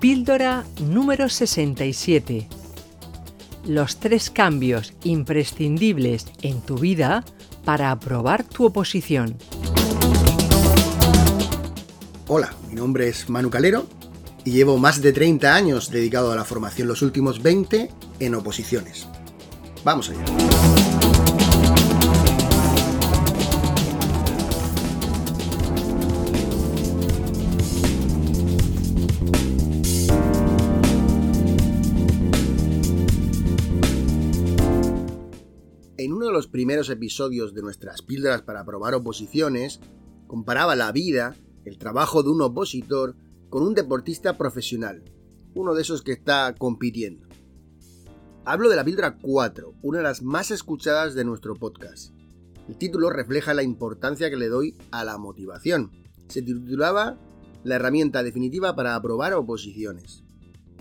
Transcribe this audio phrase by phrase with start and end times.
[0.00, 2.48] Píldora número 67.
[3.64, 7.24] Los tres cambios imprescindibles en tu vida
[7.64, 9.38] para aprobar tu oposición.
[12.28, 13.86] Hola, mi nombre es Manu Calero
[14.44, 19.06] y llevo más de 30 años dedicado a la formación, los últimos 20 en oposiciones.
[19.82, 20.75] Vamos allá.
[36.36, 39.80] Los primeros episodios de nuestras píldoras para aprobar oposiciones,
[40.26, 41.34] comparaba la vida,
[41.64, 43.16] el trabajo de un opositor,
[43.48, 45.02] con un deportista profesional,
[45.54, 47.26] uno de esos que está compitiendo.
[48.44, 52.12] Hablo de la píldora 4, una de las más escuchadas de nuestro podcast.
[52.68, 55.90] El título refleja la importancia que le doy a la motivación.
[56.28, 57.18] Se titulaba
[57.64, 60.22] La herramienta definitiva para aprobar oposiciones.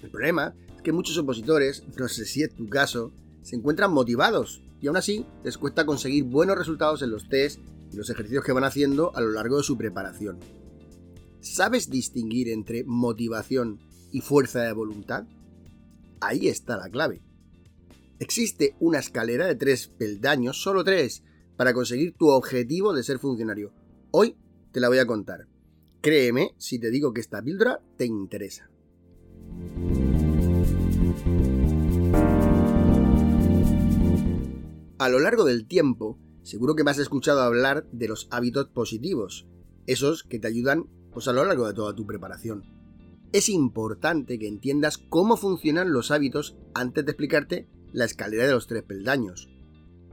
[0.00, 3.10] El problema es que muchos opositores, no sé si es tu caso,
[3.42, 7.60] se encuentran motivados y aún así les cuesta conseguir buenos resultados en los test
[7.92, 10.38] y los ejercicios que van haciendo a lo largo de su preparación.
[11.40, 13.80] ¿Sabes distinguir entre motivación
[14.12, 15.24] y fuerza de voluntad?
[16.20, 17.22] Ahí está la clave.
[18.18, 21.22] Existe una escalera de tres peldaños, solo tres,
[21.56, 23.72] para conseguir tu objetivo de ser funcionario.
[24.10, 24.36] Hoy
[24.72, 25.46] te la voy a contar.
[26.02, 28.69] Créeme si te digo que esta píldora te interesa.
[35.00, 39.48] A lo largo del tiempo, seguro que me has escuchado hablar de los hábitos positivos,
[39.86, 42.64] esos que te ayudan pues, a lo largo de toda tu preparación.
[43.32, 48.66] Es importante que entiendas cómo funcionan los hábitos antes de explicarte la escalera de los
[48.66, 49.48] tres peldaños.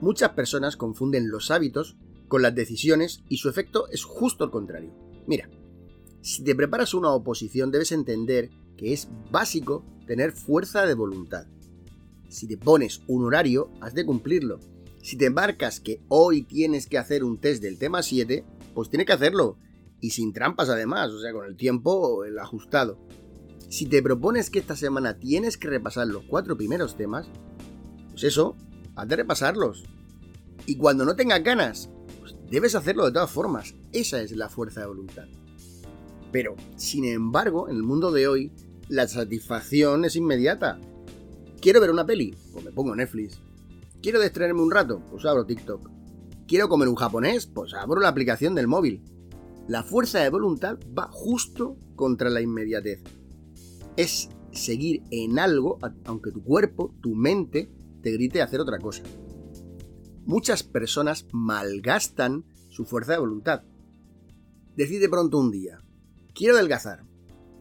[0.00, 1.96] Muchas personas confunden los hábitos
[2.28, 4.94] con las decisiones y su efecto es justo el contrario.
[5.26, 5.50] Mira,
[6.20, 11.48] si te preparas una oposición debes entender que es básico tener fuerza de voluntad.
[12.28, 14.60] Si te pones un horario, has de cumplirlo.
[15.02, 18.44] Si te embarcas que hoy tienes que hacer un test del tema 7,
[18.74, 19.56] pues tienes que hacerlo.
[20.00, 22.98] Y sin trampas además, o sea, con el tiempo el ajustado.
[23.68, 27.28] Si te propones que esta semana tienes que repasar los cuatro primeros temas,
[28.10, 28.56] pues eso,
[28.96, 29.84] has de repasarlos.
[30.66, 31.90] Y cuando no tengas ganas,
[32.20, 33.74] pues debes hacerlo de todas formas.
[33.92, 35.26] Esa es la fuerza de voluntad.
[36.32, 38.52] Pero, sin embargo, en el mundo de hoy,
[38.88, 40.78] la satisfacción es inmediata.
[41.60, 42.36] ¿Quiero ver una peli?
[42.52, 43.40] Pues me pongo Netflix.
[44.00, 45.02] ¿Quiero distraerme un rato?
[45.10, 45.90] Pues abro TikTok.
[46.46, 47.46] ¿Quiero comer un japonés?
[47.46, 49.02] Pues abro la aplicación del móvil.
[49.66, 53.02] La fuerza de voluntad va justo contra la inmediatez.
[53.96, 57.70] Es seguir en algo aunque tu cuerpo, tu mente,
[58.02, 59.02] te grite a hacer otra cosa.
[60.24, 63.64] Muchas personas malgastan su fuerza de voluntad.
[64.76, 65.82] Decide pronto un día,
[66.34, 67.07] quiero adelgazar.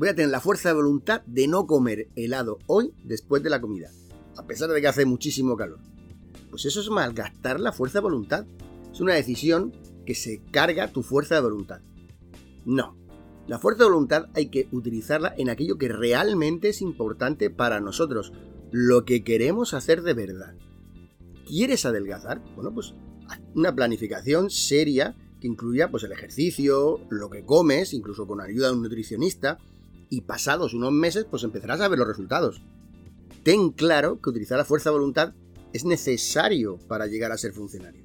[0.00, 3.60] Voy a tener la fuerza de voluntad de no comer helado hoy después de la
[3.60, 3.90] comida,
[4.34, 5.78] a pesar de que hace muchísimo calor.
[6.48, 8.46] Pues eso es malgastar la fuerza de voluntad.
[8.90, 9.74] Es una decisión
[10.06, 11.82] que se carga tu fuerza de voluntad.
[12.64, 12.96] No.
[13.46, 18.32] La fuerza de voluntad hay que utilizarla en aquello que realmente es importante para nosotros,
[18.70, 20.54] lo que queremos hacer de verdad.
[21.46, 22.42] ¿Quieres adelgazar?
[22.54, 22.94] Bueno, pues
[23.54, 28.76] una planificación seria que incluya pues el ejercicio, lo que comes, incluso con ayuda de
[28.76, 29.58] un nutricionista,
[30.10, 32.62] y pasados unos meses pues empezarás a ver los resultados.
[33.42, 35.34] Ten claro que utilizar la fuerza de voluntad
[35.72, 38.04] es necesario para llegar a ser funcionario.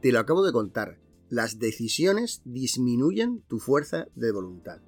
[0.00, 0.98] Te lo acabo de contar,
[1.30, 4.80] las decisiones disminuyen tu fuerza de voluntad.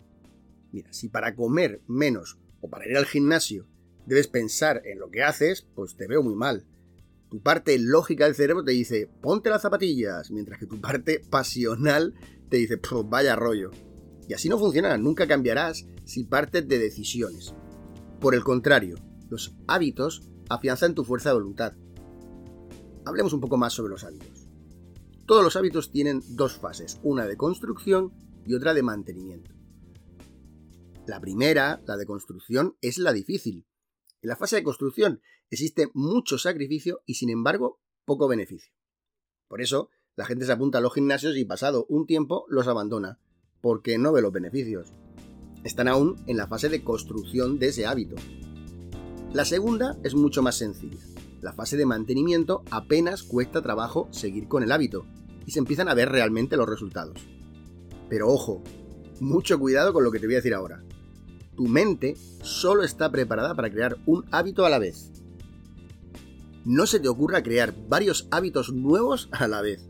[0.73, 3.67] Mira, si para comer menos o para ir al gimnasio
[4.05, 6.67] debes pensar en lo que haces, pues te veo muy mal.
[7.31, 12.15] Tu parte lógica del cerebro te dice, ponte las zapatillas, mientras que tu parte pasional
[12.49, 13.71] te dice, vaya rollo.
[14.29, 17.55] Y así no funciona, nunca cambiarás si partes de decisiones.
[18.21, 18.97] Por el contrario,
[19.29, 21.73] los hábitos afianzan tu fuerza de voluntad.
[23.05, 24.49] Hablemos un poco más sobre los hábitos.
[25.27, 28.13] Todos los hábitos tienen dos fases, una de construcción
[28.47, 29.53] y otra de mantenimiento.
[31.07, 33.67] La primera, la de construcción, es la difícil.
[34.23, 35.21] En la fase de construcción
[35.51, 38.73] existe mucho sacrificio y sin embargo poco beneficio.
[39.49, 43.21] Por eso, la gente se apunta a los gimnasios y pasado un tiempo los abandona,
[43.61, 44.93] porque no ve los beneficios.
[45.65, 48.17] Están aún en la fase de construcción de ese hábito.
[49.33, 50.99] La segunda es mucho más sencilla.
[51.43, 55.07] La fase de mantenimiento apenas cuesta trabajo seguir con el hábito
[55.45, 57.21] y se empiezan a ver realmente los resultados.
[58.09, 58.63] Pero ojo,
[59.21, 60.83] mucho cuidado con lo que te voy a decir ahora.
[61.57, 65.11] Tu mente solo está preparada para crear un hábito a la vez.
[66.65, 69.87] No se te ocurra crear varios hábitos nuevos a la vez.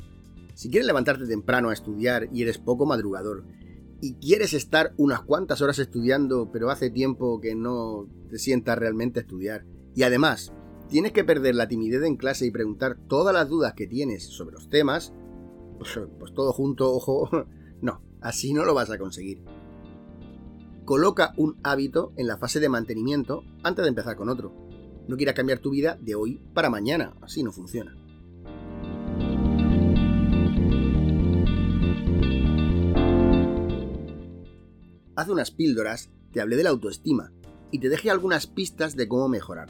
[0.55, 3.45] Si quieres levantarte temprano a estudiar y eres poco madrugador,
[4.01, 9.19] y quieres estar unas cuantas horas estudiando, pero hace tiempo que no te sientas realmente
[9.19, 9.65] a estudiar,
[9.95, 10.53] y además
[10.89, 14.55] tienes que perder la timidez en clase y preguntar todas las dudas que tienes sobre
[14.55, 15.13] los temas,
[15.79, 17.29] pues, pues todo junto, ojo,
[17.81, 19.43] no, así no lo vas a conseguir.
[20.87, 24.55] Coloca un hábito en la fase de mantenimiento antes de empezar con otro.
[25.09, 27.97] No quieras cambiar tu vida de hoy para mañana, así no funciona.
[35.17, 37.33] Hace unas píldoras te hablé de la autoestima
[37.73, 39.69] y te dejé algunas pistas de cómo mejorar.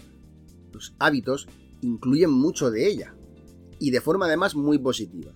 [0.71, 1.49] Los hábitos
[1.81, 3.15] incluyen mucho de ella
[3.79, 5.33] y de forma además muy positiva.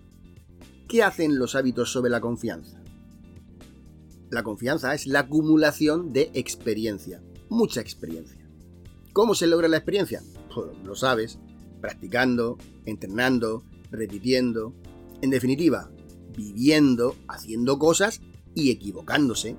[0.89, 2.80] ¿Qué hacen los hábitos sobre la confianza?
[4.31, 8.49] La confianza es la acumulación de experiencia, mucha experiencia.
[9.13, 10.23] ¿Cómo se logra la experiencia?
[10.55, 11.39] Pues lo sabes,
[11.81, 14.75] practicando, entrenando, repitiendo,
[15.21, 15.91] en definitiva,
[16.37, 18.21] viviendo, haciendo cosas
[18.55, 19.57] y equivocándose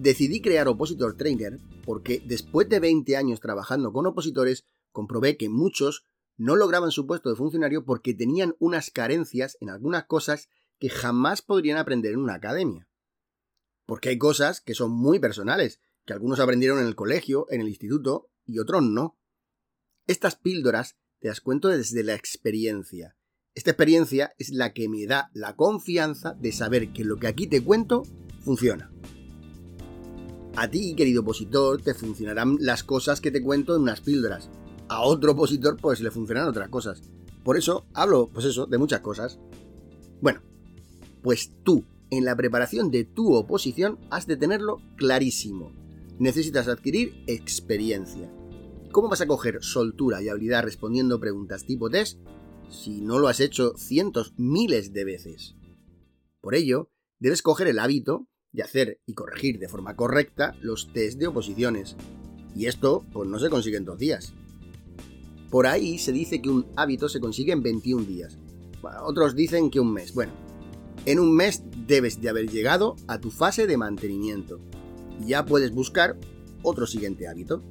[0.00, 6.06] Decidí crear Opositor Trainer porque después de 20 años trabajando con opositores, comprobé que muchos
[6.38, 10.48] no lograban su puesto de funcionario porque tenían unas carencias en algunas cosas
[10.78, 12.88] que jamás podrían aprender en una academia.
[13.90, 17.68] Porque hay cosas que son muy personales, que algunos aprendieron en el colegio, en el
[17.68, 19.18] instituto, y otros no.
[20.06, 23.16] Estas píldoras te las cuento desde la experiencia.
[23.52, 27.48] Esta experiencia es la que me da la confianza de saber que lo que aquí
[27.48, 28.04] te cuento
[28.44, 28.92] funciona.
[30.54, 34.50] A ti, querido opositor, te funcionarán las cosas que te cuento en unas píldoras.
[34.88, 37.02] A otro opositor, pues le funcionarán otras cosas.
[37.42, 39.40] Por eso hablo, pues eso, de muchas cosas.
[40.20, 40.42] Bueno,
[41.22, 45.72] pues tú, en la preparación de tu oposición, has de tenerlo clarísimo.
[46.18, 48.30] Necesitas adquirir experiencia.
[48.92, 52.18] ¿Cómo vas a coger soltura y habilidad respondiendo preguntas tipo test
[52.68, 55.56] si no lo has hecho cientos, miles de veces?
[56.40, 61.18] Por ello, debes coger el hábito de hacer y corregir de forma correcta los test
[61.18, 61.96] de oposiciones.
[62.56, 64.34] Y esto, pues no se consigue en dos días.
[65.50, 68.38] Por ahí se dice que un hábito se consigue en 21 días.
[69.04, 70.14] otros dicen que un mes.
[70.14, 70.32] Bueno,
[71.06, 74.60] en un mes debes de haber llegado a tu fase de mantenimiento.
[75.20, 76.16] Ya puedes buscar
[76.62, 77.62] otro siguiente hábito.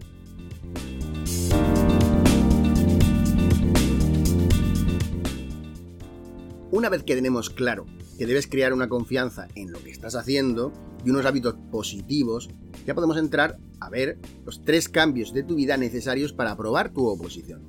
[6.71, 7.85] Una vez que tenemos claro
[8.17, 10.71] que debes crear una confianza en lo que estás haciendo
[11.03, 12.49] y unos hábitos positivos,
[12.85, 17.07] ya podemos entrar a ver los tres cambios de tu vida necesarios para aprobar tu
[17.07, 17.63] oposición.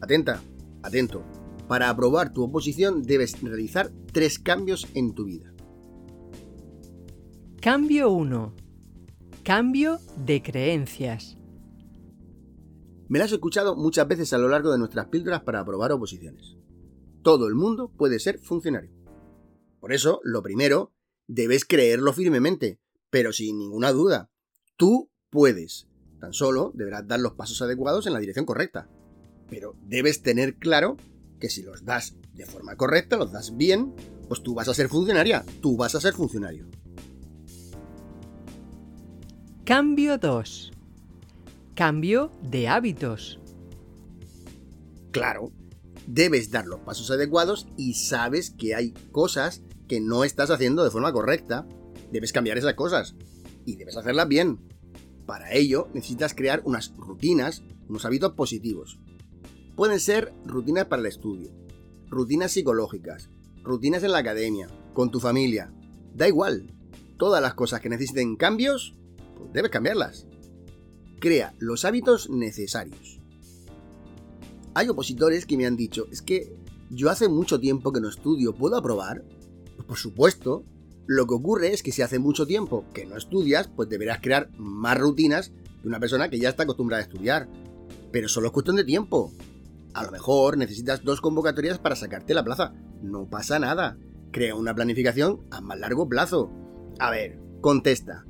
[0.00, 0.40] Atenta,
[0.82, 1.24] atento.
[1.70, 5.54] Para aprobar tu oposición debes realizar tres cambios en tu vida.
[7.62, 8.56] Cambio 1.
[9.44, 11.38] Cambio de creencias.
[13.06, 16.56] Me lo has escuchado muchas veces a lo largo de nuestras píldoras para aprobar oposiciones.
[17.22, 18.90] Todo el mundo puede ser funcionario.
[19.78, 20.92] Por eso, lo primero,
[21.28, 22.80] debes creerlo firmemente,
[23.10, 24.28] pero sin ninguna duda.
[24.76, 25.86] Tú puedes.
[26.18, 28.90] Tan solo deberás dar los pasos adecuados en la dirección correcta.
[29.48, 30.96] Pero debes tener claro
[31.40, 33.94] que si los das de forma correcta, los das bien,
[34.28, 36.68] pues tú vas a ser funcionaria, tú vas a ser funcionario.
[39.64, 40.72] Cambio 2.
[41.74, 43.40] Cambio de hábitos.
[45.10, 45.52] Claro,
[46.06, 50.90] debes dar los pasos adecuados y sabes que hay cosas que no estás haciendo de
[50.90, 51.66] forma correcta,
[52.12, 53.16] debes cambiar esas cosas
[53.64, 54.60] y debes hacerlas bien.
[55.26, 58.98] Para ello necesitas crear unas rutinas, unos hábitos positivos.
[59.76, 61.50] Pueden ser rutinas para el estudio,
[62.08, 63.30] rutinas psicológicas,
[63.62, 65.72] rutinas en la academia, con tu familia.
[66.14, 66.72] Da igual.
[67.18, 68.94] Todas las cosas que necesiten cambios,
[69.36, 70.26] pues debes cambiarlas.
[71.20, 73.20] Crea los hábitos necesarios.
[74.74, 76.56] Hay opositores que me han dicho, es que
[76.90, 79.24] yo hace mucho tiempo que no estudio, ¿puedo aprobar?
[79.86, 80.64] por supuesto,
[81.06, 84.50] lo que ocurre es que si hace mucho tiempo que no estudias, pues deberás crear
[84.56, 85.50] más rutinas
[85.82, 87.48] que una persona que ya está acostumbrada a estudiar.
[88.12, 89.32] Pero solo es cuestión de tiempo.
[89.94, 92.72] A lo mejor necesitas dos convocatorias para sacarte la plaza.
[93.02, 93.98] No pasa nada.
[94.30, 96.50] Crea una planificación a más largo plazo.
[96.98, 98.24] A ver, contesta.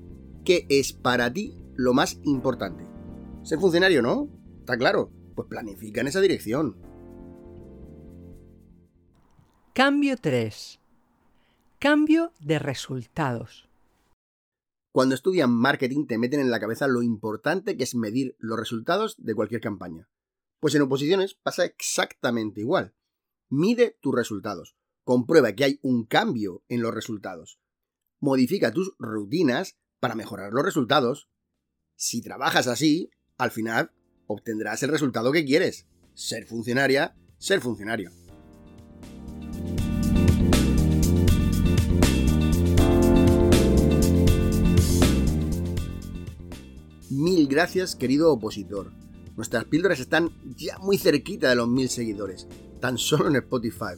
[0.45, 2.87] ¿Qué es para ti lo más importante?
[3.43, 4.29] Ser funcionario, ¿no?
[4.61, 5.11] Está claro.
[5.35, 6.77] Pues planifica en esa dirección.
[9.75, 10.81] Cambio 3.
[11.79, 13.69] Cambio de resultados.
[14.93, 19.15] Cuando estudian marketing te meten en la cabeza lo importante que es medir los resultados
[19.19, 20.09] de cualquier campaña.
[20.61, 22.95] Pues en oposiciones pasa exactamente igual.
[23.49, 24.77] Mide tus resultados.
[25.05, 27.59] Comprueba que hay un cambio en los resultados.
[28.21, 31.31] Modifica tus rutinas para mejorar los resultados.
[31.97, 33.93] Si trabajas así, al final
[34.27, 35.87] obtendrás el resultado que quieres.
[36.13, 38.11] Ser funcionaria, ser funcionario.
[47.09, 49.00] Mil gracias, querido opositor.
[49.37, 52.47] Nuestras píldoras están ya muy cerquita de los mil seguidores,
[52.81, 53.95] tan solo en Spotify.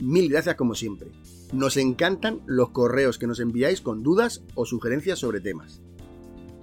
[0.00, 1.10] Mil gracias como siempre.
[1.52, 5.80] Nos encantan los correos que nos enviáis con dudas o sugerencias sobre temas.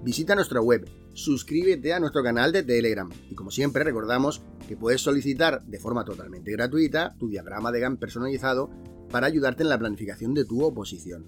[0.02, 5.00] Visita nuestra web, suscríbete a nuestro canal de Telegram y como siempre recordamos que puedes
[5.00, 8.70] solicitar de forma totalmente gratuita tu diagrama de GAN personalizado
[9.10, 11.26] para ayudarte en la planificación de tu oposición.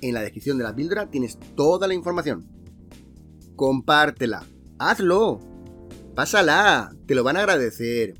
[0.00, 2.54] En la descripción de la píldora tienes toda la información
[3.56, 4.44] compártela,
[4.78, 5.40] hazlo,
[6.14, 8.14] pásala, te lo van a agradecer.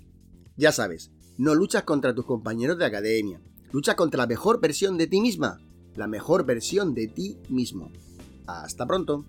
[0.57, 3.41] Ya sabes, no luchas contra tus compañeros de academia,
[3.73, 5.61] luchas contra la mejor versión de ti misma,
[5.95, 7.91] la mejor versión de ti mismo.
[8.47, 9.25] Hasta pronto.